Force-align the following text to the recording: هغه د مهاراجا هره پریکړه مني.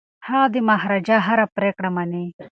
هغه 0.27 0.47
د 0.53 0.55
مهاراجا 0.69 1.17
هره 1.27 1.45
پریکړه 1.55 1.89
مني. 1.95 2.25